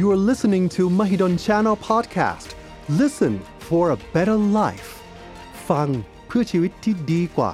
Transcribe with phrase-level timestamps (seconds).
[0.00, 2.54] You are listening to Mahidol Channel Podcast.
[2.88, 3.34] Listen
[3.68, 4.90] for a better life.
[5.70, 5.88] ฟัง
[6.26, 7.52] เพื่อชีวิตที่ดีกว่า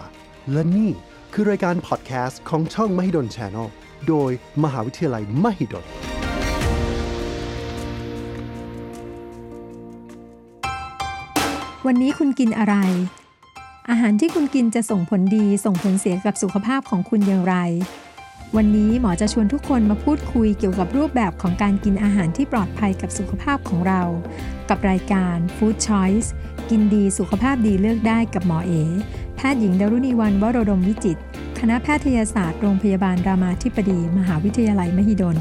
[0.53, 0.91] และนี่
[1.33, 3.67] คือรายการ podcast ของช่อง Mahidol Channel
[4.09, 4.31] โดย
[4.63, 5.85] มหาวิทยาลัย Mahidol
[11.87, 12.75] วันนี้คุณกินอะไร
[13.91, 17.57] อาหารที่คุณกินจะส่งผลดีส่งผลเสียกับสุขภาพของคุณอย่างไร
[18.55, 24.03] วันนี้หมอจะชวนทุกคนมาพูดคุยเกี่ยวกับรูปแบบของการกินอาหารที่ปลอดภัยกับสุขภาพของเรา
[24.69, 26.29] กับรายการ Food Choice
[26.71, 28.73] กินดีสุขภาพดีเลือกได้กับหมอเอ
[29.37, 31.19] แพทย์หญิงดารุณีวันวโรดมวิจิต
[31.59, 35.37] คณะแพทยศาสตร์โรงพยาบาลรามาธิบดี มหาวิทยาลัยมหิดล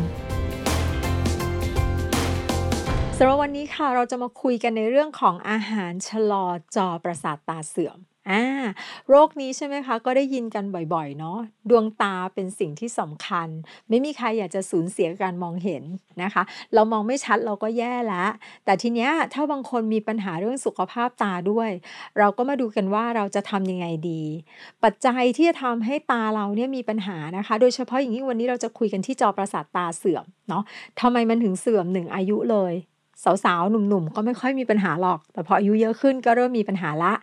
[3.18, 7.98] สำหรับวันนี้ค่ะเราจะมาคุยกันในเรื่องของอาหารชะลอจอประสาทตาเสื่อม
[8.30, 8.44] อ่า
[9.10, 11.38] โรคนี้ใช่ไหมคะ ก็ได้ยินกันบ่อยๆ เนาะ
[11.70, 13.48] ดวงตาเป็นสิ่งที่สำคัญ
[13.90, 15.84] ไม่มีใครอยากจะสูญเสียการมองเห็น
[16.24, 16.44] นะคะ
[16.74, 18.30] เรามองไม่ชัดเราก็แย่แล้ว
[18.66, 21.70] แต่ทีเนี้ยถ้าบางคนมีปัญหาเรื่องสุขภาพตาด้วย
[22.20, 24.22] เราก็มาดูกันว่าเราจะทำยังไงดี
[24.84, 30.64] ปัจจัยที่จะทำให้ตาเราเนี่ยมีปัญหานะคะ โดยเฉพาะอย่างยิ่งวันนี้เราจะคุยกันที่จอประสาทตาเสื่อมเนาะ
[31.02, 32.74] ทำไมมันถึงเสื่อมหนึ่งอายุเลย
[33.46, 37.14] สาวๆ หนุ่มๆ ก็ไม่ค่อยมีปัญหาหรอก แต่พออายุเยอะขึ้นก็เริ่มมีปัญหาละ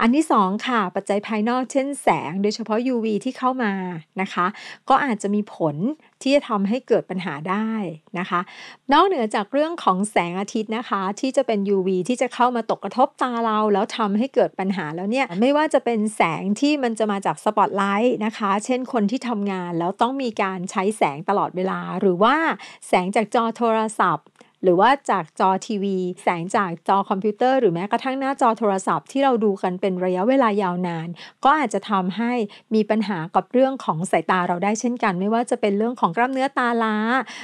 [0.00, 3.72] อันที่ 2 ค่ะ ปัจจัยภายนอกเช่นแสง โดยเฉพาะ UV ที่เข้ามา
[4.20, 4.46] นะคะ
[4.88, 5.76] ก็อาจจะมีผล
[6.22, 7.70] ที่จะทำให้เกิดปัญหาได้
[8.18, 8.40] นะคะ
[8.92, 22.36] นอกเหนือจากเรื่องของแสงอาทิตย์นะคะ ที่จะเป็น UV ที่จะเข้ามาตกกระทบตาเรา แล้วทำให้เกิดปัญหาแล้วเนี่ย ไม่ว่าจะเป็นแสงที่มันจะมาจากสปอตไลท์นะคะ เช่นคนที่ทำงานแล้วต้องมีการใช้แสงตลอดเวลา หรือว่า
[22.88, 24.26] แสงจากจอโทรศัพท์
[24.62, 31.08] หรือว่าจากจอทีวี แสงจากจอคอมพิวเตอร์หรือแม้กระทั่งหน้าจอโทรศัพท์ที่เราดูกันเป็นระยะเวลายาวนาน
[31.44, 32.32] ก็อาจจะทำให้
[32.74, 36.96] มีปัญหากับเรื่องของสายตาเราได้เช่นกัน ไม่ว่าจะเป็นเรื่องของกล้ามเนื้อตาล้า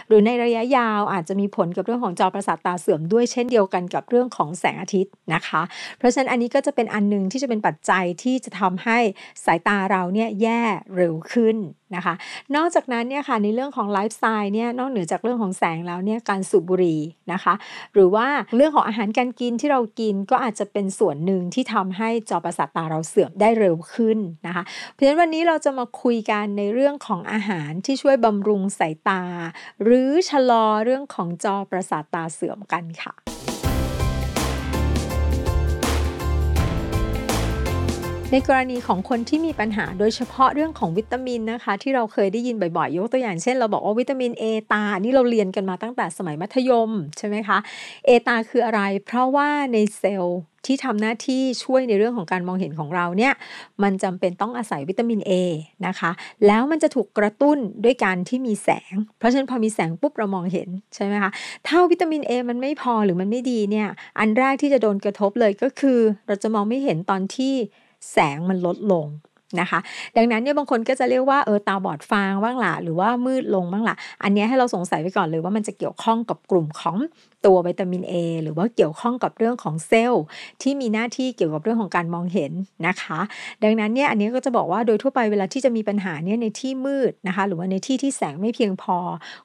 [0.08, 5.62] หรือในระยะยาวอาจจะมีผลกับเรื่องของจอประสาทตาเสื่อมด้วยเช่นเดียวกันกับเรื่องของแสงอาทิตย์นะคะ
[5.98, 8.98] เพราะฉะนั้นอันนี้ก็จะเป็นอันหนึงที่จะเป็นปัจจัยที่จะทำให้
[9.44, 10.62] สายตาเราเนี่ยแย่
[10.96, 11.56] เร็วขึ้น
[11.96, 12.14] นะคะ
[12.56, 17.00] นอกจากนั้นเนี่ยค่ะในเรื่องของไลฟ์สไตล์เนี่ยนอกเหนือจากเรื่องของแสงแล้วเนี่ยการสูบบุหรี่
[17.32, 17.54] นะคะ
[17.94, 18.26] หรือว่า
[18.56, 29.22] เรื่องของอาหารการกินที่เรากินก็อาจจะเป็นส่วนหนึ่งที่ทำให้จอประสาทตาเราเสื่อมได้เร็วขึ้นนะคะ เพราะฉะนั้นวันนี้เราจะมาคุยกันในเรื่องของอาหารที่ช่วยบำรุงสายตา
[29.82, 33.51] หรือชะลอเรื่องของจอประสาทตาเสื่อมกันค่ะ
[38.34, 47.58] ในกรณีของคนที่มีปัญหาโดยเฉพาะเรื่องของวิตามินนะคะ ที่เราเคยได้ยินบ่อยๆ ยกตัวอย่างเช่นเราบอกว่าวิตามิน A ตา นี่เราเรียนกันมาตั้งแต่สมัยมัธยมใช่ไหมคะ
[48.08, 53.32] A ตาคืออะไร เพราะว่าในเซลล์ที่ทำหน้าที่ช่วยในเรื่องของการมองเห็นของเราเนี่ย
[53.82, 55.32] มันจำเป็นต้องอาศัยวิตามิน A
[55.86, 56.10] นะคะ
[56.46, 61.30] แล้วมันจะถูกกระตุ้นด้วยการที่มีแสง เพราะฉะนั้นพอมีแสงปุ๊บเรามองเห็นใช่ไหมคะ
[61.66, 63.88] ถ้าวิตามิน A มันไม่พอหรือมันไม่ดีเนี่ย
[64.18, 67.54] อันแรกที่จะโดนกระทบเลยก็คือ เราจะมองไม่เห็นตอนที่
[68.12, 69.06] แสงมันลดลง
[69.60, 69.80] นะคะ
[70.16, 76.96] ดังนั้นเนี่ยบางคนก็จะเรียกว่าเออตาบอดฟางบ้างล่ะหรือว่ามืดลงบ้างล่ะอันนี้ให้เราสงสัยไว้ก่อนเลยว่ามันจะเกี่ยวข้องกับกลุ่มของ
[77.46, 80.24] ตัววิตามิน A หรือว่าเกี่ยวข้องกับเรื่องของเซลล์
[80.62, 82.52] ที่มีหน้าที่เกี่ยวกับเรื่องของการมองเห็น
[82.86, 83.20] นะคะ
[83.64, 88.96] ดังนั้นเนี่ยอันนี้ก็จะบอกว่าโดยทั่วไปเวลาที่จะมีปัญหาเนี่ยในที่มืดนะคะ หรือว่าในที่ที่แสงไม่เพียงพอ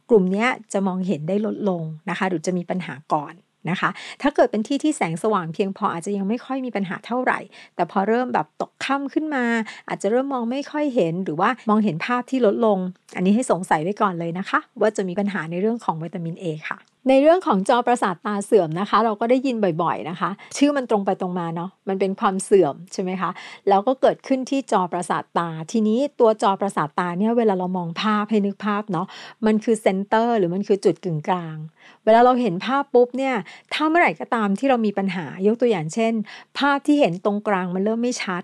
[0.10, 3.36] กลุ่มนี้จะมองเห็นได้ลดลงนะคะ หรือจะมีปัญหาก่อน
[3.72, 3.90] นะคะ
[4.22, 7.40] ถ้าเกิดเป็นที่ที่แสงสว่างเพียงพออาจจะยังไม่ค่อยมีปัญหาเท่าไหร่
[7.76, 9.46] แต่พอเริ่มแบบตกค่ำขึ้นมา
[9.90, 12.80] อาจจะเริ่มมองไม่ค่อยเห็น หรือว่ามองเห็นภาพที่ลดลง
[13.16, 16.78] อันนี้ให้สงสัยไว้ก่อนเลยนะคะ ว่าจะมีปัญหาในเรื่องของวิตามิน A ค่ะ
[17.10, 23.30] ในเรื่องของจอประสาทตาเสื่อมนะคะ เราก็ได้ยินบ่อยๆนะคะ ชื่อมันตรงไปตรงมาเนาะมันเป็นความเสื่อมใช่ไหมคะ
[23.70, 29.08] แล้วก็เกิดขึ้นที่จอประสาทตา ทีนี้ตัวจอประสาทตาเนี่ยเวลาเรามองภาพให้นึกภาพเนาะ
[29.46, 31.58] มันคือ center หรือมันคือจุดกึ่งกลาง
[32.06, 33.36] เวลาเราเห็นภาพปุ๊บเนี่ย
[33.74, 36.14] ถ้าเมื่อไหร่ก็ตามที่เรามีปัญหายกตัวอย่างเช่น
[36.58, 38.44] ภาพที่เห็นตรงกลางมันเริ่มไม่ชัด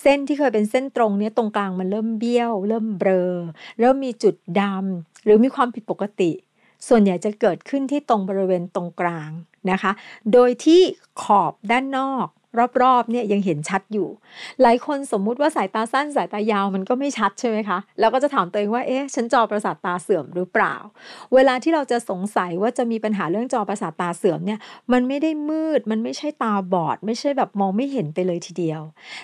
[0.00, 3.32] เส้นที่เคยเป็นเส้นตรงเนี่ยตรงกลางมันเริ่มเบี้ยว เริ่มเบลอ
[3.80, 6.30] เริ่มมีจุดดำหรือมีความผิดปกติ
[6.88, 9.30] ส่วนใหญ่จะเกิดขึ้นที่ตรงบริเวณตรงกลาง
[9.70, 9.92] นะคะ
[10.32, 10.80] โดยที่
[11.22, 12.28] ขอบด้านนอก
[12.82, 14.08] รอบๆเนี่ยยังเห็นชัดอยู่
[14.62, 20.74] หลายคนสมมุติว่าสายตาสั้นสายตายาวมันก็ไม่ชัดใช่ไหมคะ แล้วก็จะถามตัวเองว่า เอ๊ะ ฉันจอประสาทตาเสื่อมหรือเปล่า
[21.34, 24.58] เวลาที่เราจะสงสัยว่าจะมีปัญหาเรื่องจอประสาทตาเสื่อมเนี่ย
[24.92, 28.82] มันไม่ได้มืด มันไม่ใช่ตาบอด ไม่ใช่แบบมองไม่เห็นไปเลยทีเดียว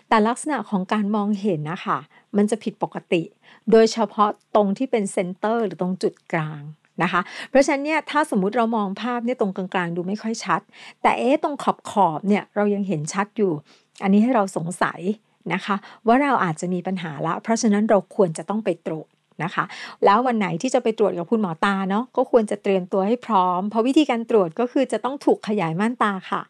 [0.08, 1.98] แต่ลักษณะของการมองเห็นนะคะ
[2.36, 3.22] มันจะผิดปกติ
[3.70, 6.62] โดยเฉพาะตรงที่เป็นเซนเตอร์หรือตรงจุดกลาง
[7.02, 7.20] นะคะ
[7.50, 10.61] เพราะฉะนั้นเนี่ยถ้าสมมุติเรามองภาพเนี่ยตรงกลางๆ ดูไม่ค่อยชัด
[11.02, 13.52] แต่เอ๊ะตรงขอบขอบๆเนี่ยเรายังเห็นชัดอยู่
[14.02, 15.00] อันนี้ให้เราสงสัย
[15.52, 15.76] นะคะ
[16.06, 19.08] ว่าเราอาจจะมีปัญหาละ เพราะฉะนั้นเราควรจะต้องไปตรวจ
[19.42, 19.64] นะคะ
[20.04, 26.42] แล้ววันไหนที่จะไปตรวจกับคุณหมอตาเนาะก็ควรจะเตรียมตัวให้พร้อม เพราะวิธีการตรวจก็คือจะต้องถูกขยายม่านตาค่ะ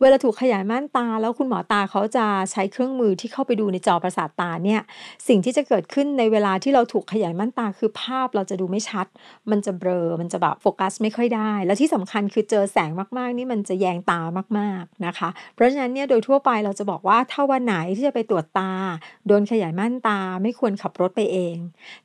[0.00, 4.80] เวลาถูกขยายม่านตา แล้วคุณหมอตาเขาจะใช้เครื่องมือที่เข้าไปดูในจอประสาทตาเนี่ย
[5.28, 9.06] สิ่งที่จะเกิดขึ้นในเวลาที่เราถูกขยายม่านตาคือภาพเราจะดูไม่ชัด
[9.50, 14.20] มันจะเบลอมันจะแบบโฟกัสไม่ค่อยได้ แล้วที่สำคัญคือเจอแสงมากๆ นี่มันจะแยงตา
[14.58, 18.72] มากๆนะคะ เพราะฉะนั้นเนี่ยโดยทั่วไปเราจะบอกว่าถ้าวันไหนที่จะไปตรวจตา
[19.26, 21.56] โดนขยายม่านตาไม่ควรขับรถไปเอง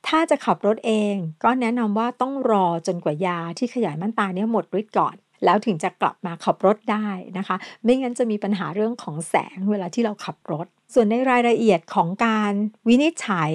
[0.06, 1.14] ถ้าจะขับรถเอง
[1.44, 7.06] ก็แนะนำว่าต้องรอจนกว่ายาที่ขยายม่านตาเนี่ยหมดฤทธิ์ก่อน แล้วถึงจะกลับมาขับรถได้
[7.38, 12.52] นะคะ ไม่งั้นจะมีปัญหาเรื่องของแสงเวลาที่เราขับรถส่วนในรายละเอียดของการ
[12.88, 13.52] วินิจฉัย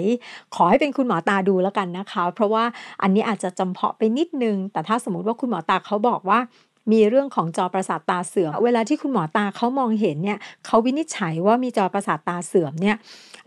[0.55, 2.63] ขอให้เป็นคุณหมอตาดูแล้วกันนะคะ เพราะว่า
[3.01, 6.39] อันนี้อาจจะจำเพาะไปนิดนึง แต่ถ้าสมมติว่าคุณหมอตาเขาบอกว่า
[6.91, 12.95] มีเรื่องของจอประสาทตาเสื่อม เวลาที่คุณหมอตาเขามองเห็นเนี่ยเขาวินิจฉัยว่ามีจอประสาทตาเสื่อมเนี่ย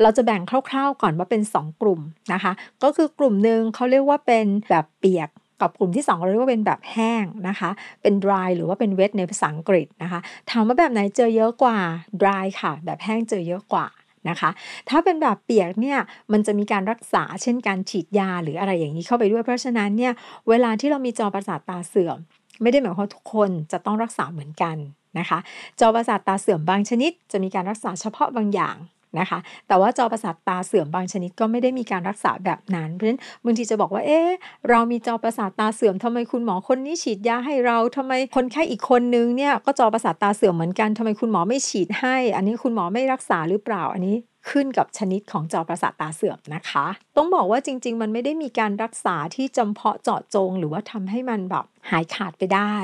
[0.02, 2.00] เราจะแบ่งคร่าวๆก่อนว่าเป็น 2 กลุ่ม
[2.32, 2.52] นะคะ
[2.82, 5.28] ก็คือกลุ่มหนึ่งเขาเรียกว่าเป็นแบบเปียก
[5.60, 7.70] กับกลุ่มที่2เราเรียกว่าเป็นแบบแห้งนะคะ
[8.02, 11.78] เป็น dry หรือว่าเป็น wet ในภาษาอังกฤษนะคะ ถามว่าแบบไหนเจอเยอะกว่า
[12.20, 13.86] dry ค่ะ แบบแห้งเจอเยอะกว่า
[14.28, 14.50] นะคะ
[14.88, 15.98] ถ้าเป็นแบบเปียกเนี่ย
[16.32, 20.12] มันจะมีการรักษา เช่นการฉีดยาหรืออะไรอย่างนี้เข้าไปด้วย เพราะฉะนั้นเนี่ย
[20.48, 22.18] เวลาที่เรามีจอประสาทตาเสื่อม
[22.62, 24.76] ไม่ได้หมายความว่าทุกคนจะต้องรักษาเหมือนกัน
[25.18, 25.38] นะคะ
[25.80, 28.76] จอประสาทตาเสื่อมบางชนิด จะมีการรักษาเฉพาะบางอย่าง
[29.20, 29.38] นะคะ
[29.68, 34.30] แต่ว่าจอประสาทตาเสื่อมบางชนิดก็ไม่ได้มีการรักษาแบบนั้น เพราะฉะนั้นบางทีจะบอกว่า เอ๊ะ
[34.70, 44.16] เรามีจอประสาทตาเสื่อมทำไมคุณหมอคนนี้ฉีดยาให้เราทำไมคนไข้อีกคนนึงเนี่ยก็จอประสาทตาเสื่อมเหมือนกันทำไมคุณหมอไม่ฉีดให้ อันนี้คุณหมอไม่รักษาหรือเปล่า อันนี้
[44.50, 52.74] ขึ้นกับชนิดของจอประสาทตาเสื่อมนะคะ ต้องบอกว่าจริง ๆ มันไม่ได้มีการรักษาที่จำเพาะเจาะจง หรือว่าทำให้มันแบบหายขาดไปได้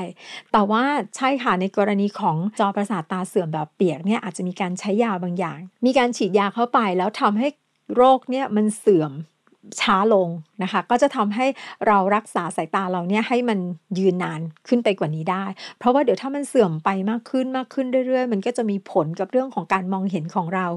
[0.51, 0.83] แต่ว่า
[1.15, 7.47] ใช่ค่ะในกรณีของจอประสาทตาเสื่อมแบบเปียกเนี่ยอาจจะมีการใช้ยาบางอย่าง มีการฉีดยาเข้าไปแล้วทำให้
[7.95, 9.11] โรคเนี่ยมันเสื่อม
[9.81, 10.27] ช้าลง
[10.63, 11.45] นะคะ ก็จะทำให้
[11.87, 13.59] เรารักษาสายตาเราเนี่ยให้มัน
[13.99, 15.45] ยืนนานขึ้นไปกว่านี้ได้
[15.79, 20.67] เพราะว่าเดี๋ยวถ้ามันเสื่อมไปมากขึ้นมากขึ้นเรื่อยๆ มันก็จะมีผลกับเรื่องของการมองเห็นของเรา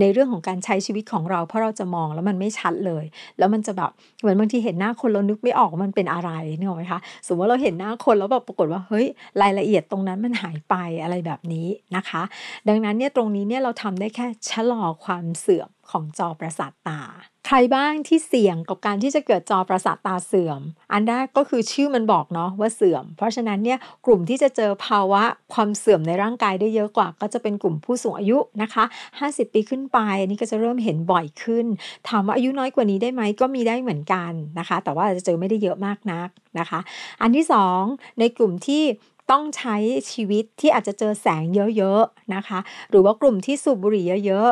[0.00, 3.04] ในเรื่องของการใช้ชีวิตของเรา เพราะเราจะมองแล้วมันไม่ชัดเลย
[3.38, 3.90] แล้วมันจะแบบ
[4.20, 9.06] เหมือนบางทีเห็นหน้าคนเรานึกไม่ออกมันเป็นอะไรนึกออกไหมคะสมมติว่าเราเห็นหน้าคนแล้วแบบปรากฏว่าเฮ้ย
[9.42, 11.66] รายละเอียดตรงนั้นมันหายไปอะไรแบบนี้
[11.96, 12.22] นะคะ
[12.68, 17.00] ดังนั้นเนี่ยตรงนี้เนี่ยเราทำได้แค่ชะลอความเสื่อม ของจอประสาทตา
[17.46, 20.60] ใครบ้างที่เสี่ยงกับการที่จะเกิดจอประสาทตาเสื่อม
[20.92, 25.22] อันแรกก็คือชื่อมันบอกเนาะว่าเสื่อม เพราะฉะนั้นเนี่ยกลุ่มที่จะเจอภาวะ
[25.54, 28.84] ความเสื่อมในร่างกายได้เยอะกว่า ก็จะเป็นกลุ่มผู้สูงอายุนะคะ
[29.20, 31.66] 50 ปีขึ้นไปอันนี้ก็จะเริ่มเห็นบ่อยขึ้น
[32.08, 36.28] ถามว่าอายุน้อยกว่านี้ได้ไหมก็มีได้เหมือนกันนะคะ แต่ว่าจะเจอไม่ได้เยอะมากนัก
[36.58, 36.80] นะคะ
[37.22, 37.46] อันที่
[37.82, 38.84] 2 ในกลุ่มที่
[39.30, 39.76] ต้องใช้
[40.12, 41.44] ชีวิตที่อาจจะเจอแสง
[41.76, 42.58] เยอะๆนะคะ
[42.90, 44.50] หรือว่ากลุ่มที่สูบบุหรี่เยอะ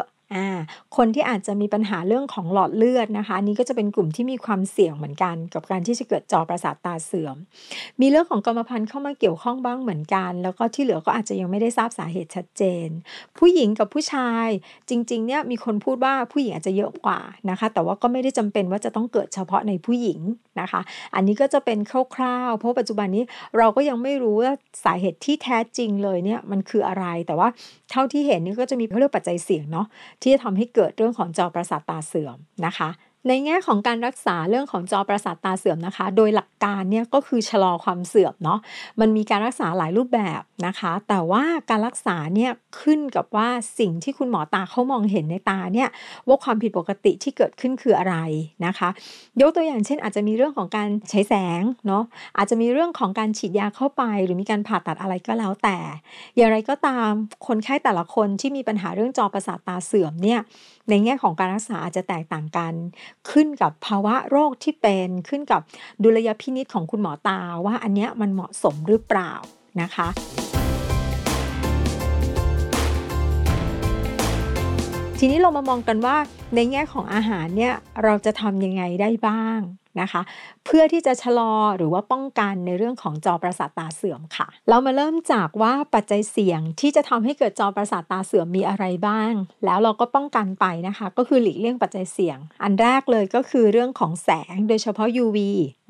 [0.96, 7.36] คนที่อาจจะมีปัญหาเรื่องของหลอดเลือดนะคะนี่ก็จะเป็นกลุ่มที่มีความเสี่ยงเหมือนกัน กับการที่จะเกิดจอประสาทตาเสื่อม
[8.00, 12.88] มีเรื่องของกรรมพันธุ์เข้ามาเกี่ยวข้องบ้างเหมือนกัน แล้วก็ที่เหลือก็อาจจะยังไม่ได้ทราบสาเหตุชัดเจน
[13.38, 14.48] ผู้หญิงกับผู้ชาย
[14.90, 17.20] จริงๆเนี่ยมีคนพูดว่าผู้หญิงอาจจะเยอะกว่า
[17.50, 20.20] นะคะ แต่ว่าก็ไม่ได้จำเป็นว่าจะต้องเกิดเฉพาะในผู้หญิง
[20.60, 20.80] นะคะ
[21.14, 21.78] อันนี้ก็จะเป็น
[22.16, 23.24] คร่าวๆ เพราะปัจจุบันนี้
[23.58, 24.52] เราก็ยังไม่รู้ว่า
[24.84, 27.48] สาเหตุที่แท้จริงเลยเนี่ยมันคืออะไร แต่ว่า
[27.90, 29.86] เท่าที่เห็นนี่ก็จะมีเรื่องปัจจัยเสี่ยงเนาะ
[30.24, 32.88] ที่จะทำให้เกิดเรื่องของจอประสาทตาเสื่อมนะคะ
[33.28, 38.58] ในแง่ของการรักษาเรื่องของจอประสาทตาเสื่อมนะคะ โดยหลักการเนี่ยก็คือชะลอความเสื่อมเนาะ
[39.00, 42.50] มันมีการรักษาหลายรูปแบบนะคะ แต่ว่าการรักษาเนี่ย
[42.80, 45.88] ขึ้นกับว่าสิ่งที่คุณหมอตาเขามองเห็นในตาเนี่ย
[46.28, 48.16] ว่าความผิดปกติที่เกิดขึ้นคืออะไร
[48.66, 48.88] นะคะ
[49.40, 52.04] ยกตัวอย่างเช่น อาจจะมีเรื่องของการใช้แสงเนาะ
[52.36, 55.78] อาจจะมีเรื่องของการฉีดยาเข้าไป หรือมีการผ่าตัดอะไรก็แล้วแต่
[56.36, 57.10] อย่างไรก็ตาม
[57.46, 60.40] คนไข้แต่ละคนที่มีปัญหาเรื่องจอประสาทตาเสื่อมเนี่ย
[60.90, 62.72] ในแง่ของการรักษาอาจจะแตกต่างกัน
[63.30, 65.60] ขึ้นกับภาวะโรคที่เป็นขึ้นกับ
[66.02, 69.32] ดุลยพินิษของคุณหมอตาว่าอันเนี้ยมันเหมาะสมหรือเปล่า
[69.80, 70.08] นะคะ
[75.18, 76.16] ทีนี้เรามามองกันว่า
[76.54, 79.60] ในแง่ของอาหารเนี่ยเราจะทำยังไงได้บ้าง
[80.00, 80.22] นะคะ
[80.64, 89.32] เพื่อที่จะชะลอหรือว่าป้องกันในเรื่องของจอประสาทตาเสื่อมค่ะ เรามาเริ่มจากว่าปัจจัยเสี่ยงที่จะทำให้เกิดจอประสาทตาเสื่อมมีอะไรบ้าง
[89.64, 95.38] แล้วเราก็ป้องกันไปนะคะ ก็คือหลีกเลี่ยงปัจจัยเสี่ยง อันแรกเลยก็คือเรื่องของแสงโดยเฉพาะ UV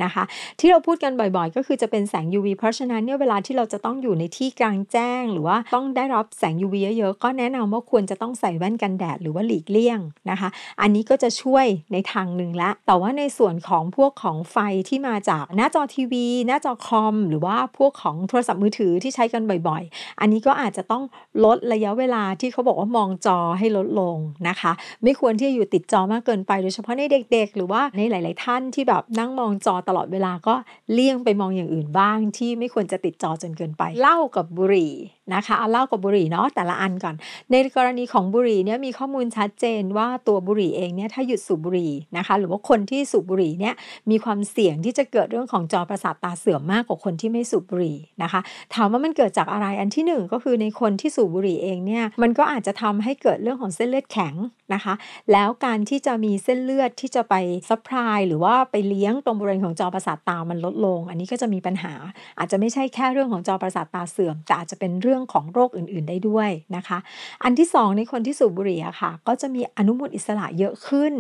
[0.03, 0.25] นะคะ
[0.61, 10.49] ที่เราพูดกันบ่อยๆ ก็คือจะเป็นแสง UV เพราะฉะนั้นเนี่ยเวลาที่เราจะต้องอยู่ในที่กลางแจ้ง หรือว่าต้องได้รับแสง UV เยอะๆ ก็แนะนำว่าควรจะต้องใส่แว่นกันแดดหรือว่าหลีกเลี่ยงนะคะ
[10.81, 14.57] อันนี้ก็จะช่วยในทางหนึ่งละ แต่ว่าในส่วนของพวกของไฟ
[14.89, 21.03] ที่มาจากหน้าจอทีวี หน้าจอคอม หรือว่าพวกของโทรศัพท์มือถือที่ใช้กันบ่อยๆ อันนี้ก็อาจจะต้อง
[21.45, 24.17] ลดระยะเวลาที่เขาบอกว่ามองจอให้ลดลง
[24.49, 24.73] นะคะ
[25.03, 30.55] ไม่ควรที่จะอยู่ติดจอมากเกินไป โดยเฉพาะในเด็ก ๆ หรือว่าในหลาย ๆ ท่านที่แบบนั่งมองจอตลอดเวลาก็
[30.93, 34.93] เลี่ยงไปมองอย่างอื่นบ้าง ที่ไม่ควรจะติดจอจนเกินไปเหล้ากับบุหรี่
[35.35, 37.15] นะคะเอาเหล้ากับบุหรี่เนาะแต่ละอันก่อน
[37.51, 43.75] ในกรณีของบุหรี่เนี่ยมีข้อมูลชัดเจนว่าตัวบุหรี่เองเนี่ยถ้าหยุดสูบบุหรี่นะคะหรือว่าคนที่สูบบุหรี่เนี่ย
[44.11, 48.41] มีความเสี่ยงที่จะเกิดเรื่องของจอประสาทตาเสื่อมมากกว่าคนที่ไม่สูบบุหรี่นะคะ
[48.75, 54.35] ถามว่ามันเกิดจากอะไรอันที่หนึ่งก็คือในคนที่สูบบุหรี่เองเนี่ยมันก็อาจจะทำให้เกิดเรื่องของเส้นเลือดแข็ง
[54.75, 54.95] นะคะ
[55.33, 57.35] แล้วการที่จะมีเส้นเลือดที่จะไป
[57.69, 61.95] supply หรือว่าไปเลี้ยงตรงบริเวณของจอประสาทตามันลดลง อันนี้ก็จะมีปัญหา
[62.39, 66.99] อาจจะไม่ใช่แค่เรื่องของจอประสาทตาเสื่อม แต่อาจจะเป็นเรื่องของโรคอื่น ๆได้ด้วยนะคะ
[67.45, 71.13] อันที่สองในคนที่สูบบุหรี่ค่ะ ก็จะมีอนุมูลอิสระเยอะขึ้น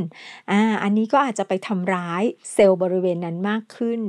[0.50, 4.00] อ่าอันนี้ก็อาจจะไปทำร้ายเซลล์บริเวณนั้นมากขึ้น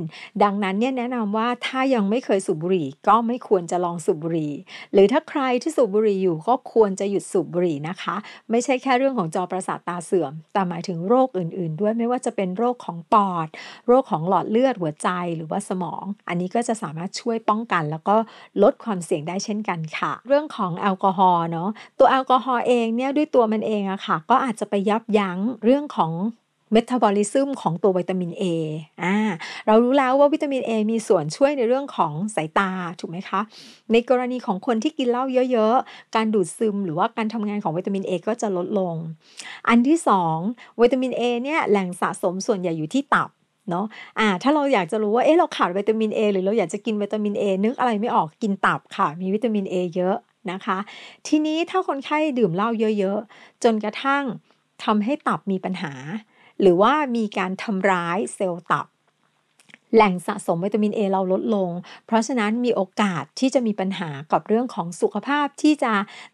[0.42, 4.52] ดังนั้นเนี่ยแนะนำว่าถ้ายังไม่เคยสูบบุหรี่ก็ไม่ควรจะลองสูบบุหรี่
[4.92, 8.16] หรือถ้าใครที่สูบบุหรี่อยู่ก็ควรจะหยุดสูบบุหรี่นะคะ
[8.50, 13.48] ไม่ใช่แค่เรื่องของจอประสาทตาเสื่อม แต่หมายถึงโรคอื่น ๆ ด้วยไม่ว่าจะเป็นโรคของปอด
[13.86, 18.16] โรคของหลอดเลือดหัวใจหรือว่าสมอง อันนี้ก็จะสามารถช่วยป้องกัน แล้วก็
[18.62, 26.12] ลดความเสี่ยงได้เช่นกันค่ะ เรื่องของแอลกอฮอล์เนาะตัวแอลกอฮอล์เองเนี่ยด้วยตัวมันเองอะค่ะ ก็อาจจะไปยับยั้งเรื่องของ
[26.72, 28.42] เมตาบอลิซึมของตัววิตามิน A
[29.02, 29.16] อ่า
[29.66, 33.40] เรารู้แล้วว่าวิตามิน A มีส่วนช่วยในเรื่องของสายตา ถูกไหมคะ
[33.92, 38.94] ในกรณีของคนที่กินเหล้าเยอะๆ การดูดซึมหรือว่าการทำงานของวิตามิน A ก็จะลดลง
[39.68, 39.98] อันที่
[40.38, 43.28] 2 วิตามิน A เนี่ยแหล่งสะสมส่วนใหญ่อยู่ที่ตับ
[43.70, 43.86] เนาะ
[44.18, 50.16] อ่าถ้าเราอยากจะรู้ว่าเอ๊ะเราขาดวิตามิน A หรือเราอยากจะกินวิตามิน A นึกอะไรไม่ออกกินตับค่ะ มีวิตามิน A เยอะ
[50.50, 50.78] นะคะ
[51.26, 52.68] ทีนี้ถ้าคนไข้ดื่มเหล้า
[52.98, 54.24] เยอะๆ จนกระทั่ง
[54.84, 55.92] ทำให้ตับมีปัญหา
[56.60, 58.86] หรือว่ามีการทำร้ายเซลล์ตับ
[59.94, 61.70] แหล่งสะสมวิตามิน A เราลดลง
[62.06, 65.92] เพราะฉะนั้นมีโอกาสที่จะมีปัญหากับเรื่องของสุขภาพที่จะ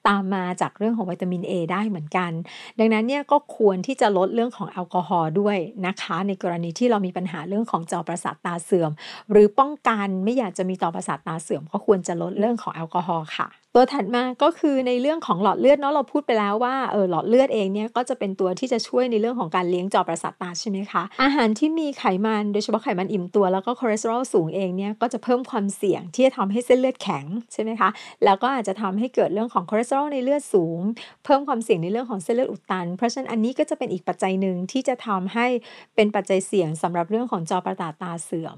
[0.08, 2.30] ตามมาจากเรื่องของวิตามิน A ได้เหมือนกัน
[2.78, 5.56] ดังนั้นเนี่ยก็ควรที่จะลดเรื่องของแอลกอฮอล์ด้วย
[5.86, 8.90] นะคะ ในกรณีที่เรามีปัญหาเรื่องของจอประสาทตาเสื่อม
[9.30, 27.88] หรือป้องกันไม่อยากจะมีจอประสาทตาเสื่อม ก็ควรจะลดเรื่องของแอลกอฮอล์ค่ะ ตัวถัดมาก็คือในเรื่องของหลอดเลือดเนาะเราพูดไปแล้วว่าเออหลอดเลือดเองเนี่ยก็จะเป็นตัวที่จะช่วยในเรื่องของการเลี้ยงจอประสาทตาใช่ไหมคะอาหารที่มีไขมันโดยเฉพาะไขมันอิ่มตัวแล้วก็คอเลสเตอรอลสูงเองเนี่ยก็จะเพิ่มความเสี่ยงที่จะทำให้เส้นเลือดแข็งใช่ไหมคะ
[28.24, 30.80] แล้วก็อาจจะทำให้เกิดเรื่องของคอเลสเตอรอลในเลือดสูง
[31.24, 35.46] เพิ่มความเสี่ยงในเรื่องของเส้นเลือดอุดตัน เพราะฉะนั้นอันนี้ก็จะเป็นอีกปัจจัยหนึ่งที่จะทำให้
[35.94, 38.56] เป็นปัจจัยเสี่ยงสำหรับเรื่องของจอประสาทตาเสื่อม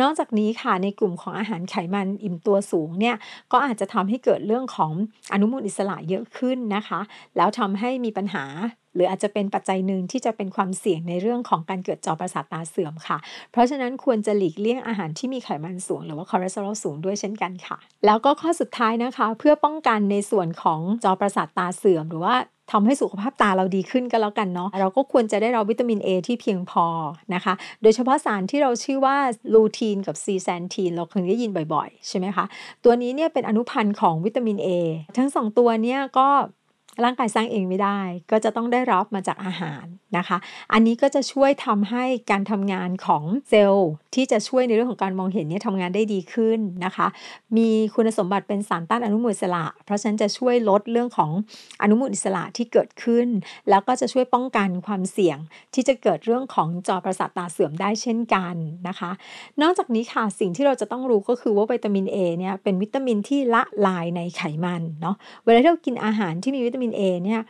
[0.00, 3.16] นอกจากนี้ค่ะในกลุ่มของอาหารไขมันอิ่มตัวสูงเนี่ย
[3.52, 4.92] ก็อาจจะทำให้เกิดเรื่องื่องของ
[5.32, 7.00] อนุมูลอิสระเยอะขึ้นนะคะ
[7.36, 8.44] แล้วทำให้มีปัญหา
[8.96, 13.18] หรืออาจจะเป็นปัจจัยหนึ่งที่จะเป็นความเสี่ยงในเรื่องของการเกิดจอประสาทตาเสื่อมค่ะ
[13.52, 17.76] เพราะฉะนั้นควรจะหลีกเลี่ยงอาหารที่มีไขมันสูง หรือว่าคอเลสเตอรอลสูงด้วยเช่นกันค่ะ
[18.06, 22.36] แล้วก็ข้อสุดท้ายนะคะ เพื่อป้องกันในส่วนของจอประสาทตาเสื่อม หรือว่า
[22.72, 26.86] ทำให้สุขภาพตาเราดีขึ้นก็แล้วกันเนาะเราก็ควรจะได้รับวิตามิน A ที่เพียงพอ
[27.34, 29.16] นะคะ โดยเฉพาะสารที่เราชื่อว่า
[29.54, 32.44] ลูทีนกับซีแซนทีนเราเคยได้ยินบ่อยๆ ใช่ไหมคะ
[32.84, 34.68] ตัวนี้เนี่ยเป็นอนุพันธ์ของวิตามิน A
[35.16, 36.28] ทั้งสองตัวเนี่ยก็
[37.04, 38.00] ร่างกายสร้างเองไม่ได้
[38.30, 39.84] ก็จะต้องได้รับมาจากอาหาร
[40.16, 40.38] นะคะ
[40.72, 47.06] อันนี้ก็จะช่วยทำให้การทำงานของเซลล์ที่จะช่วยในเรื่องของการมองเห็นเนี่ยทำงานได้ดีขึ้นนะคะ
[47.56, 51.30] มีคุณสมบัติเป็นสารต้านอนุมูลอิสระ เพราะฉะนั้นจะช่วยลดเรื่องของ
[51.82, 53.28] อนุมูลอิสระที่เกิดขึ้น
[53.70, 55.38] แล้วก็จะช่วยป้องกันความเสี่ยง
[55.74, 58.54] ที่จะเกิดเรื่องของจอประสาทตาเสื่อมได้เช่นกัน
[58.88, 59.10] นะคะ
[59.62, 67.42] นอกจากนี้ค่ะสิ่งที่เราจะต้องรู้ก็คือว่าวิตามิน A เนี่ยเป็นวิตามินที่ละลายในไขมันเนาะเวลาที่เรากินอาหารที่มีวิตามิน A เนี่ย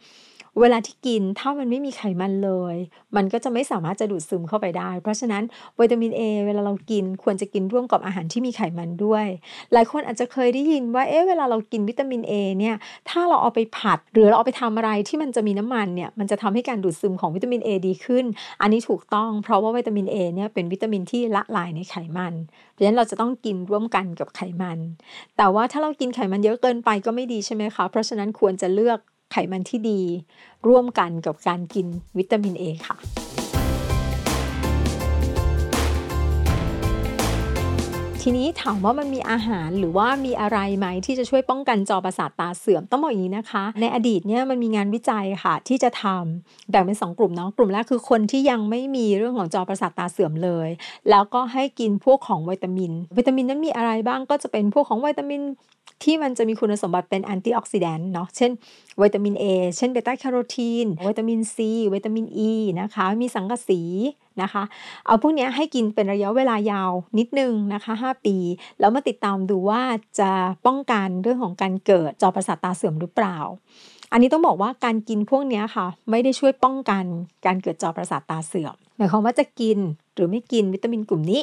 [0.61, 2.77] เวลาที่กินถ้ามันไม่มีไขมันเลย
[3.17, 5.43] มันก็จะไม่สามารถจะดูดซึมเข้าไปได้ เพราะฉะนั้น
[5.81, 9.27] วิตามิน A เวลาเรากินควรจะกินร่วมกับอาหารที่มีไขมันด้วย
[9.73, 12.77] หลายคนอาจจะเคยได้ยินว่าเอ๊ะเวลาเรากินวิตามิน A เนี่ย
[13.09, 18.25] ถ้าเราเอาไปผัด หรือเราเอาไปทำอะไรที่มันจะมีน้ำมันเนี่ยมันจะทำให้การดูดซึมของวิตามิน A ดีขึ้น
[18.61, 22.35] อันนี้ถูกต้องเพราะว่าวิตามิน A เนี่ยเป็นวิตามินที่ละลายในไขมัน
[22.73, 24.79] เพราะฉะนั้นเราจะต้องกินร่วมกันกับไขมัน
[25.37, 29.01] แต่ว่าถ้าเรากินไขมันเยอะเกินไปก็ไม่ดีใช่ไหมคะเพราะฉะนั้นควรจะเลือก
[29.33, 30.01] ไขมันที่ดี
[30.69, 31.87] ร่วมกันกับการกิน
[32.19, 32.99] วิตามิน A ค่ะ
[38.29, 50.69] ทีนี้ถามว่ามันมีอาหารหรือว่ามีอะไรไหมที่จะช่วยป้องกันจอประสาทตาเสื่อมต้องบอกอย่างนี้นะคะ ในอดีตเนี่ยมันมีงานวิจัยค่ะที่จะทำแบ่งเป็น 2 กลุ่มเนาะกลุ่มแรกคือคนที่ยังไม่มีเรื่องของจอประสาทตาเสื่อมเลย
[51.11, 55.43] แล้วก็ให้กินพวกของวิตามิน วิตามินนั้นมีอะไรบ้างก็จะเป็นพวกของวิตามิน
[56.05, 58.51] ที่มันจะมีคุณสมบัติเป็นแอนตี้ออกซิแดนต์เนาะเช่น
[59.03, 59.45] วิตามิน A
[59.77, 61.57] เช่นเบต้าแคโรทีนวิตามิน C
[61.95, 62.51] วิตามิน E
[62.81, 63.83] นะคะ มีสังกะสี
[64.43, 64.63] นะคะ
[65.07, 68.37] เอาพวกนี้ให้กินเป็นระยะเวลายาวนิดนึงนะคะ 5 ปี
[68.81, 69.83] แล้วมาติดตามดูว่า
[70.21, 70.31] จะ
[70.67, 73.39] ป้องกันเรื่องของการเกิดจอประสาทตาเสื่อมหรือเปล่า
[74.13, 77.05] อันนี้ต้องบอกว่าการกินพวกนี้ค่ะ ไม่ได้ช่วยป้องกัน
[77.47, 79.79] การเกิดจอประสาทตาเสื่อมหมายความว่าจะกิน
[80.15, 81.43] หรือไม่กินวิตามินกลุ่มนี้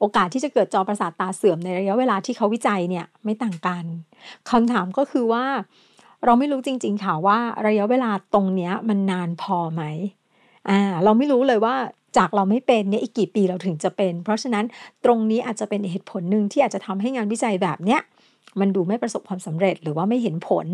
[0.00, 3.84] โอกาสที่จะเกิดจอประสาทตาเสื่อมในระยะเวลาที่เขาวิจัยเนี่ยไม่ต่างกัน
[4.50, 5.44] คำถามก็คือว่า
[6.24, 9.82] เราไม่รู้จริง ๆ ค่ะว่าระยะเวลาตรงเนี้ยมันนานพอไหม
[10.68, 11.74] อ่าเราไม่รู้เลยว่า
[12.16, 14.64] จากเราไม่เป็นเนี่ยอีกกี่ปีเราถึงจะเป็น เพราะฉะนั้น
[15.04, 18.00] ตรงนี้อาจจะเป็นเหตุผลหนึ่งที่อาจจะทำให้งานวิจัยแบบเนี้ย
[18.60, 20.66] มันดูไม่ประสบความสำเร็จหรือว่าไม่เห็นผล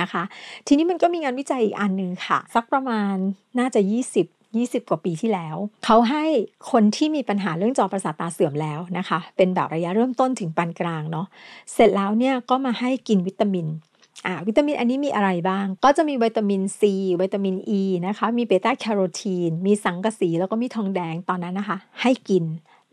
[0.00, 0.22] นะคะ
[0.66, 3.14] ทีนี้มันก็มีงานวิจัยอีกอันหนึ่งค่ะ สักประมาณ
[3.58, 3.80] น่าจะ
[4.16, 6.24] 20 20 กว่าปีที่แล้ว เขาให้
[6.70, 11.26] คนที่มีปัญหาเรื่องจอประสาทตาเสื่อมแล้วนะคะ เป็นแบบระยะเริ่มต้นถึงปานกลางเนาะ
[11.72, 13.66] เสร็จแล้วเนี่ยก็มาให้กินวิตามิน
[14.26, 16.92] อ่าวิตามินอันนี้มีอะไรบ้าง ก็จะมีวิตามินซี
[17.22, 22.44] วิตามินอ e ีนะคะ มีเบต้าแคโรทีน มีสังกะสี แล้วก็มีทองแดงตอนนั้นนะคะ ให้กิน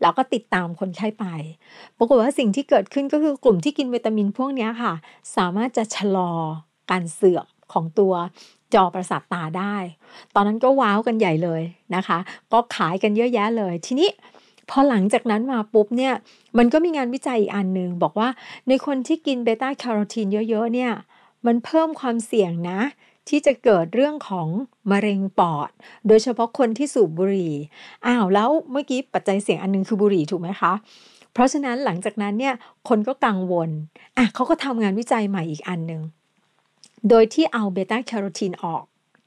[0.02, 1.24] แล้วก็ติดตามคนไข้ไป
[1.98, 4.92] ปรากฏว่าสิ่งที่เกิดขึ้นก็คือกลุ่มที่กินวิตามินพวกนี้ค่ะ
[5.36, 6.30] สามารถจะชะลอ
[6.90, 8.12] การเสื่อม ของตัว
[8.74, 9.76] จอประสาทตาได้
[10.34, 11.62] ตอนนั้นก็ว้าวกันใหญ่เลย
[11.96, 12.18] นะคะ
[12.52, 14.10] ก็ขายกันเยอะแยะเลย ทีนี้
[14.70, 16.14] พอหลังจากนั้นมาปุ๊บเนี่ย
[16.58, 18.28] มันก็มีงานวิจัยอีกอันหนึ่งบอกว่า
[18.68, 20.92] ในคนที่กินเบต้าแคโรทีนเยอะๆเนี่ย
[21.46, 22.80] มันเพิ่มความเสี่ยงนะ
[23.28, 24.48] ที่จะเกิดเรื่องของ
[24.90, 25.70] มะเร็งปอด
[26.06, 27.54] โดยเฉพาะคนที่สูบบุหรี่
[28.06, 30.72] อ้าวแล้วเมื่อกี้ปัจจัยเสี่ยงอันนึงคือบุหรี่ถูกไหมคะ
[31.32, 32.54] เพราะฉะนั้นหลังจากนั้นเนี่ย
[32.88, 33.70] คนก็กังวล
[34.16, 36.02] อะเขาก็ทำงานวิจัยใหม่อีกอันหนึ่ง
[37.08, 38.84] โดยที่เอาเบต้าแคโรทีนออก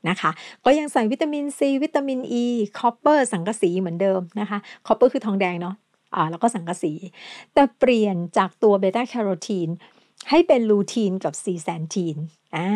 [0.10, 0.32] นะคะ
[0.66, 2.46] ก็ยังใส่วิตามินซีวิตามินอ e, ี
[2.80, 5.76] คอปเปอร์สังกะสีเหมือนเดิมนะคะ copper คือทองแดงเนาะ
[6.16, 6.94] อ่าแล้วก็สังกะสี
[7.54, 9.70] แต่เปลี่ยนจากตัวเบต้าแคโรทีน
[10.30, 12.18] ให้เป็นลูทีนกับซีแซนทีน
[12.56, 12.68] อ่า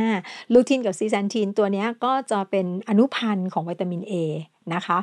[0.53, 4.13] ลูทีนกับซีแซนทีนตัวนี้ก็จะเป็นอนุพันธ์ของวิตามิน A
[4.74, 4.98] นะคะ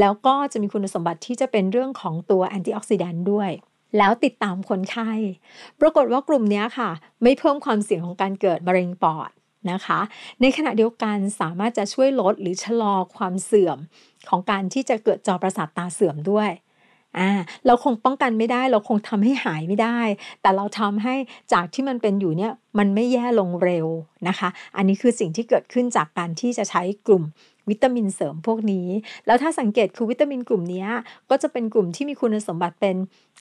[0.00, 3.50] แล้วก็จะมีคุณสมบัติที่จะเป็นเรื่องของตัวแอนตี้ออกซิแดนต์ด้วย
[3.98, 5.10] แล้วติดตามคนไข้
[5.80, 6.90] ปรากฏว่ากลุ่มนี้ค่ะ
[7.22, 9.30] ไม่เพิ่มความเสี่ยงของการเกิดมะเร็งปอด
[9.70, 10.00] นะคะ
[10.40, 13.78] ในขณะเดียวกันสามารถจะช่วยลดหรือชะลอความเสื่อม
[14.28, 16.50] ของการที่จะเกิดจอประสาทตาเสื่อมด้วย
[17.18, 17.30] อ่า
[17.66, 20.00] เราคงป้องกันไม่ได้ เราคงทำให้หายไม่ได้
[20.42, 21.14] แต่เราทำให้
[21.52, 23.86] จากที่มันเป็นอยู่เนี่ยมันไม่แย่ลงเร็ว
[24.28, 27.24] นะคะ อันนี้คือสิ่งที่เกิดขึ้นจากการที่จะใช้กลุ่ม
[27.70, 28.88] วิตามินเสริมพวกนี้
[29.26, 30.86] แล้วถ้าสังเกตคือวิตามินกลุ่มนี้
[31.30, 32.96] ก็จะเป็นกลุ่มที่มีคุณสมบัติเป็น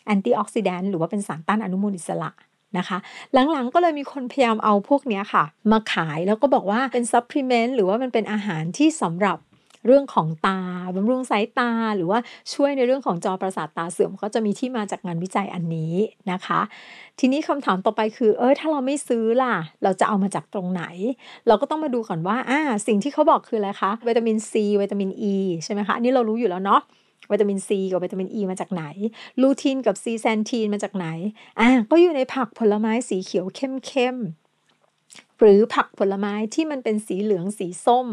[0.05, 2.31] antioxidant หรือว่าเป็นสารต้านอนุมูลอิสระ
[2.77, 2.97] นะคะ
[3.51, 9.37] หลังๆก็เลยมีคนพยายามเอาพวกนี้ค่ะ มาขายแล้วก็บอกว่าเป็น supplement หรือว่ามันเป็นอาหารที่สำหรับ
[9.85, 10.59] เรื่องของตา
[10.95, 12.19] บำรุงสายตา หรือว่า
[12.53, 15.93] ช่วยในเรื่องของจอประสาทตาเสื่อมก็จะมีที่มาจากงานวิจัยอันนี้
[16.31, 16.61] นะคะ
[17.19, 20.83] ทีนี้คำถามต่อไปคือ เออถ้าเราไม่ซื้อล่ะ เราจะเอามาจากตรงไหน
[21.47, 26.81] เราก็ต้องมาดูก่อนว่าอ่าสิ่งที่เขาบอกคืออะไรคะวิตามินซีวิตามินอ e, ีใช่ไหมคะอันนี้เรารู้อยู่แล้วเนาะ
[27.31, 28.83] วิตามินซีกับวิตามินอ e ีมาจากไหน
[29.41, 31.07] ลูทีนกับซีแซนทีนมาจากไหน
[31.59, 34.44] อ่าก็อยู่ในผักผลไม้สีเขียวเข้มๆ
[35.39, 38.07] หรือผักผลไม้ที่มันเป็นสีเหลืองสีส้ม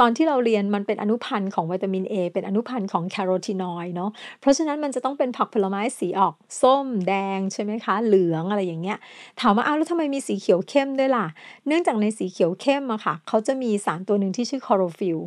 [0.00, 8.98] ตอนที่เราเรียนมันเป็นอนุพันธ์ของวิตามิน A เป็นอนุพันธ์ของแคโรทีนอยด์เนาะเพราะฉะนั้นมันจะต้องเป็นผักผลไม้สีออกส้มแดงใช่ไหมคะ เหลืองอะไรอย่างเงี้ย
[9.40, 11.26] ถามว่าอ้าวแล้วทำไมมีสีเขียวเข้มด้วยล่ะ
[11.66, 15.18] เนื่องจากในสีเขียวเข้มอะค่ะเขาจะมีสารตัวหนึ่งที่ชื่อคลอโรฟิลล์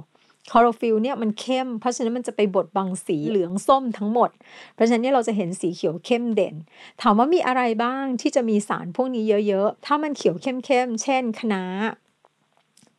[0.51, 4.29] คลอโรฟิลล์เนี่ยมันเข้ม เพราะฉะนั้นมันจะไปบดบังสีเหลืองส้มทั้งหมด
[4.75, 6.56] เพราะฉะนั้นเราจะเห็นสีเขียวเข้มเด่น
[7.01, 11.63] ถามว่ามีอะไรบ้างที่จะมีสารพวกนี้เยอะๆ ถ้ามันเขียวเข้มๆ เช่นคะน้า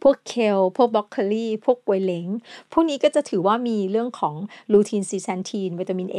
[0.03, 2.27] พวกเคล พวกบร็อกโคลีพวกปวยเล้ง
[2.73, 4.35] พวกนี้ก็จะถือว่ามีเรื่องของ
[4.73, 6.19] ลูทีนซีแซนทีนวิตามิน A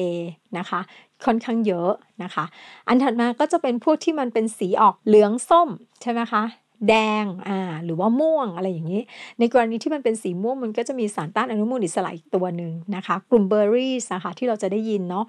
[0.57, 0.79] นะคะ
[1.25, 1.91] ค่อนข้างเยอะ
[2.23, 2.45] นะคะ
[2.87, 5.69] อันถัดมาก็จะเป็นพวกที่มันเป็นสีออกเหลืองส้ม
[6.01, 6.43] ใช่ไหมคะ
[6.89, 9.01] แดงอ่าหรือว่าม่วงอะไรอย่างนี้
[9.39, 15.25] ในกรณีที่มันเป็นสีม่วงมันก็จะมีสารต้านอนุมูลอิสระอีกตัวหนึ่งนะคะ กลุ่มเบอร์รี่นะคะที่เราจะได้ยินเนาะ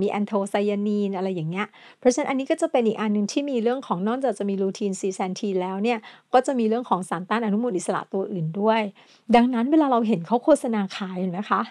[0.00, 1.66] มีแอนโทไซยานินอะไรอย่างเงี้ย
[1.98, 5.98] เพราะฉะนั้นอันนี้ก็จะเป็นอีกอันหนึ่งที่มีเรื่องของนอกจากจะมีลูทีนซีแซนทีนแล้วเนี่ย
[6.34, 8.80] ก็จะมีเรื่องของสารต้านอนุมูลอิสระตัวอื่นด้วย
[9.36, 11.62] ดังนั้นเวลาเราเห็นเขาโฆษณาขายเห็นไหมคะ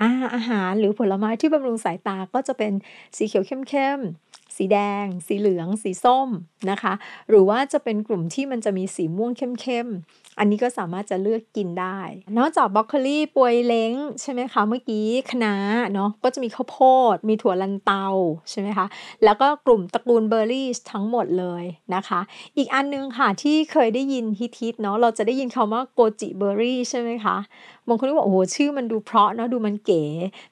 [0.00, 2.72] อาอาหารหรือผลไม้ที่บำรุงสายตาก็จะเป็น
[3.16, 4.00] สีเขียวเข้ม
[4.56, 6.28] สีแดง สีเหลือง สีส้ม
[6.70, 6.92] นะคะ
[7.28, 9.88] หรือว่าจะเป็นกลุ่มที่มันจะมีสีม่วงเข้ม
[10.38, 11.98] อันนี้ก็สามารถจะเลือกกินได้
[12.38, 15.54] นอกจากบรอกโคลีปวยเล้งใช่ไหมคะ เมื่อกี้คะน้า
[15.94, 16.78] เนาะก็จะมีข้าวโพ
[17.14, 18.06] ด มีถั่วลันเตา
[18.50, 18.86] ใช่ไหมคะ
[19.24, 21.64] แล้วก็กลุ่มตระกูลเบอร์รี่ทั้งหมดเลย
[21.94, 22.20] นะคะ
[22.56, 27.36] อีกอันนึงค่ะที่เคยได้ยินฮิตๆเนาะเราจะได้ยินคำว่าโกจิเบอร์รี่ใช่ไหมคะ
[27.88, 30.04] บางคนก็บอกโอ้โหชื่อมันดูเพราะเนาะดูมันเก๋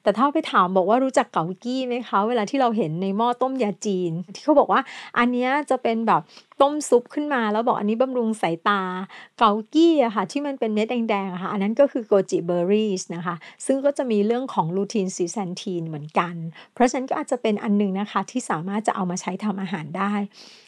[0.03, 4.81] แต่ถ้าไปถามบอกว่ารู้จักเกากี้ไหมคะ เวลาที่เราเห็นในหม้อต้มยาจีน ที่เขาบอกว่า
[5.17, 6.21] อันนี้จะเป็นแบบ
[6.61, 8.81] ต้มซุปขึ้นมาแล้วบอกอันนี้บำรุงสายตา
[9.37, 16.35] เกากี้อะค่ะที่มันเป็นเม็ดแดงๆค่ะ อันนั้นก็คือโกจิเบอร์รี่นะคะ ซึ่งก็จะมีเรื่องของลูทีนซีแซนทีนเหมือนกัน
[16.73, 20.13] เพราะฉะนั้นก็อาจจะเป็นอันนึงนะคะที่สามารถจะเอามาใช้ทำอาหารได้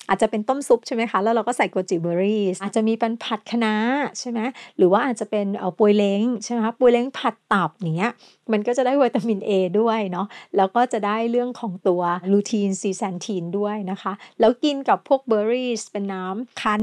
[0.09, 3.75] อาจจะเป็นต้มซุปใช่ไหมคะ แล้วเราก็ใส่โกจิเบอร์รี่อาจจะมีเป็นผัดคะน้า
[4.19, 4.39] ใช่ไหม
[4.77, 8.11] หรือว่าอาจจะเป็นเออปวยเล้งใช่ไหมคะปวยเล้งผัดตับอย่างเงี้ย
[8.51, 16.81] มันก็จะได้วิตามิน A ด้วยเนาะแล้วก็จะได้เรื่องของตัวลูทีนซีแซนทีนด้วยนะคะ แล้วกินกับพวกเบอร์รี่เป็นน้ำคั้น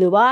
[0.00, 0.28] หรือว่า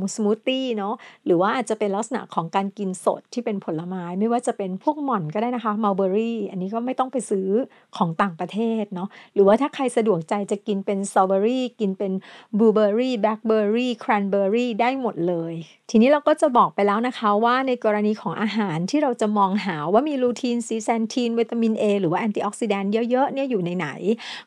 [0.00, 0.94] มูสมูทตี้เนาะ
[1.26, 7.48] หรือว่าอาจจะเป็นลักษณะของการกินสดที่เป็นผลไม้ไม่ว่าจะเป็นพวกหม่อนก็ได้นะคะมัลเบอร์รี่อันนี้ก็ไม่ต้องไปซื้อ
[7.96, 12.12] ของต่างประเทศเนาะหรือว่าถ้าใครสะดวกใจจะกินเป็นสตรอว์เบอร์รี่กินเป็น
[12.58, 15.54] บลูเบอร์รี่แบล็คเบอร์รี่แครนเบอร์รี่ได้หมดเลย
[15.90, 23.88] ทีนี้เราก็จะบอกไปแล้วนะคะว่าในกรณีของอาหารที่เราจะมองหาว่ามีลูทีนซีแซนทีนวิตามิน A หรือว่า antioxidant เยอะๆเนี่ยอยู่ในไหน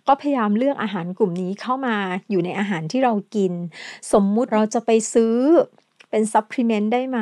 [0.07, 1.97] ก็พยายามเลือกอาหารกลุ่มนี้เข้ามา
[2.29, 3.53] อยู่ในอาหารที่เรากิน
[4.13, 5.35] สมมุติเราจะไปซื้อ
[6.09, 7.19] เป็น supplement ได้ไหม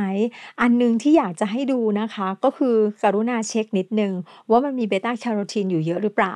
[0.61, 4.13] อันนึงที่อยากจะให้ดูนะคะ ก็คือ กรุณาเช็คนิดนึง
[4.49, 6.35] ว่ามันมีเบต้าแคโรทีนอยู่เยอะหรือเปล่า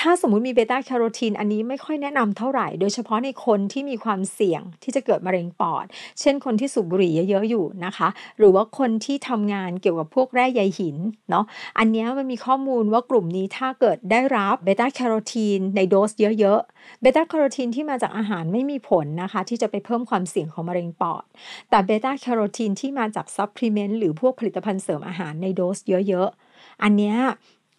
[0.00, 5.86] ถ้าสมมุติมีเบต้าแคโรทีนอันนี้ไม่ค่อยแนะนำเท่าไหร่ โดยเฉพาะในคนที่มีความเสี่ยงที่จะเกิดมะเร็งปอด
[6.20, 8.08] เช่นคนที่สูบบุหรี่เยอะๆอยู่นะคะ
[8.38, 10.96] หรือว่าคนที่ทำงานเกี่ยวกับพวกแร่ใยหิน
[11.30, 11.44] เนาะ
[11.78, 21.24] อันนี้มันมีข้อมูลว่ากลุ่มนี้ถ้าเกิดได้รับเบต้าแคโรทีนในโดสเยอะๆ เบต้าแคโรทีนที่มาจากอาหารไม่มีผลนะคะ ที่จะไปเพิ่มความเสี่ยงของมะเร็งปอด
[21.70, 27.14] แต่เบต้าแคโรทีนที่มาจาก supplement หรือพวกผลิตภัณฑ์เสริมอาหารในโดสเยอะๆ อันนี้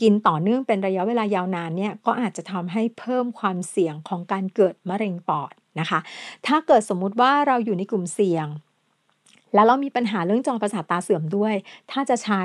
[0.02, 6.00] กินต่อเนื่องเป็นระยะเวลายาวนานเนี่ยก็อาจจะทำให้เพิ่มความเสี่ยงของการเกิดมะเร็งปอดนะคะ
[6.48, 8.48] ถ้าเกิดสมมุติว่าเราอยู่ในกลุ่มเสี่ยง
[9.54, 11.56] แล้วเรามีปัญหาเรื่องจอประสาทตาเสื่อมด้วย
[11.92, 12.44] ถ้าจะใช้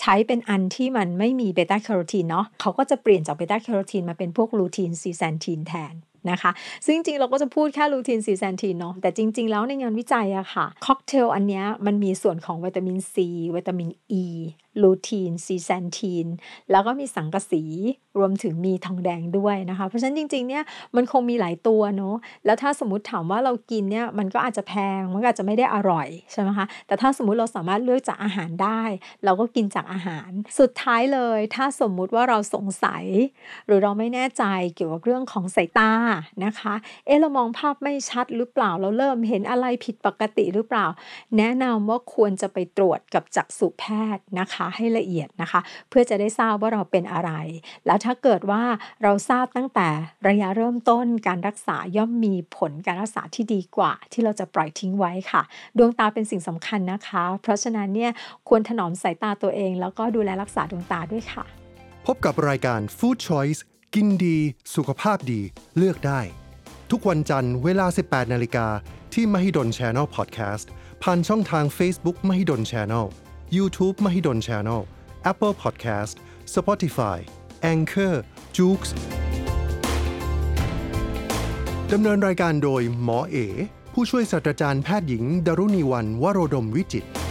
[0.00, 5.94] ใช้เป็นอันที่มันไม่มีเบต้าแคโรทีนเนาะเขาก็จะเปลี่ยนจากเบต้าแคโรทีนมาเป็นพวกลูทีนซีแซนทีนแทน
[6.30, 6.50] นะคะ
[6.86, 14.24] ซึ่งจริงเราก็จะพูดแค่ลูทีนซีแซนทีนเนาะแต่จริง ๆ แล้วในงานวิจัยอะค่ะค็อกเทลอันนี้มันมีส่วนของวิตามินซีวิตามินอี
[14.82, 16.26] ลูทีนซีแซนทีน
[16.70, 17.64] แล้วก็มีสังกะสี
[18.18, 20.64] รวมถึงมีทองแดงด้วยนะคะ เพราะฉะนั้นจริง ๆ เนี่ย
[20.96, 28.82] มันคงมีหลายตัวเนาะแล้วถ้าสมมติถามว่าเรากินเนี่ยมันก็อาจจะแพงมันก็อาจจะไม่ได้อร่อยใช่ไหมคะแต่ถ้าสมมติเราสามารถเลือกจากอาหารได้
[29.24, 33.04] เราก็กินจากอาหาร สุดท้ายเลย ถ้าสมมุติว่าเราสงสัย
[33.66, 35.92] หรือเราไม่แน่ใจเกี่ยวกับเรื่องของสายตา
[36.44, 36.74] นะคะ
[37.06, 40.86] เอ๊ะเรามองภาพไม่ชัดหรือเปล่า เราเริ่มเห็นอะไรผิดปกติหรือเปล่า
[41.38, 43.84] แนะนำว่าควรจะไปตรวจกับจักษุแพ
[44.16, 47.30] ทย์นะคะ ให้ละเอียดนะคะ เพื่อจะได้ทราบว่าเราเป็นอะไร
[47.86, 48.62] แล้วถ้าเกิดว่า
[49.02, 49.88] เราทราบตั้งแต่
[50.28, 55.42] ระยะเริ่มต้นการรักษาย่อมมีผลการรักษาที่ดีกว่า ที่เราจะปล่อยทิ้งไว้ค่ะ
[55.78, 58.10] ดวงตาเป็นสิ่งสำคัญนะคะ เพราะฉะนั้นเนี่ย
[58.48, 61.44] ควรถนอมสายตาตัวเอง แล้วก็ดูแลรักษาดวงตาด้วยค่ะ
[62.06, 63.60] พบกับรายการ Food Choice
[63.96, 64.38] กินดี
[64.76, 65.40] สุขภาพดี
[65.76, 66.20] เลือกได้
[66.90, 68.66] ทุกวันจันทร์เวลา 18 นาฬิกา
[69.14, 70.66] ที่ Mahidol Channel Podcast
[71.02, 73.06] ผ่านช่องทาง Facebook Mahidol Channel
[73.56, 74.80] YouTube Mahidol Channel
[75.30, 76.14] Apple Podcast
[76.54, 77.18] Spotify
[77.72, 78.14] Anchor
[78.56, 78.80] j o o x
[81.92, 83.36] ดำเนินรายการโดยหมอเอ
[83.92, 87.21] ผู้ช่วยศาสตราจารย์แพทย์หญิงดารุณีวันวโรดมวิจิตร